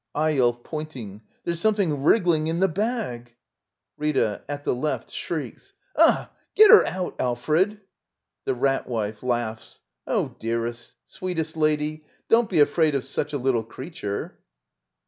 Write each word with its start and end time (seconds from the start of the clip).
Eyolf. 0.17 0.63
[Pointing.] 0.63 1.21
There's 1.43 1.59
something 1.61 1.91
wrig 2.01 2.23
gling 2.23 2.47
in 2.47 2.59
the 2.59 2.67
bag! 2.67 3.35
Rita. 3.97 4.41
[At 4.49 4.63
the 4.63 4.73
left, 4.73 5.11
shrieks.] 5.11 5.73
Ugh! 5.95 6.27
Get 6.55 6.71
her 6.71 6.83
out, 6.87 7.13
Alfred! 7.19 7.81
The 8.45 8.55
Rat 8.55 8.87
Wife. 8.89 9.23
Oh, 10.07 10.35
dearest, 10.39 10.95
sweetest 11.05 11.55
lady, 11.55 12.03
don't 12.29 12.49
be 12.49 12.61
afraid 12.61 12.95
of 12.95 13.03
such 13.03 13.31
a 13.33 13.37
little 13.37 13.63
crea 13.63 13.91
ture! 13.91 14.39